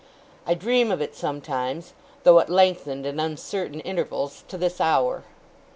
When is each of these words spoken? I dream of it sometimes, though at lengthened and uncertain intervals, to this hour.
I 0.47 0.55
dream 0.55 0.91
of 0.91 0.99
it 0.99 1.15
sometimes, 1.15 1.93
though 2.23 2.39
at 2.39 2.49
lengthened 2.49 3.05
and 3.05 3.21
uncertain 3.21 3.81
intervals, 3.81 4.43
to 4.47 4.57
this 4.57 4.81
hour. 4.81 5.25